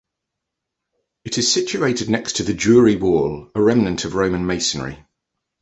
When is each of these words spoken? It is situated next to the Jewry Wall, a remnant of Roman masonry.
It 1.25 1.37
is 1.37 1.53
situated 1.53 2.09
next 2.09 2.37
to 2.37 2.43
the 2.43 2.55
Jewry 2.55 2.99
Wall, 2.99 3.51
a 3.53 3.61
remnant 3.61 4.03
of 4.03 4.15
Roman 4.15 4.47
masonry. 4.47 4.97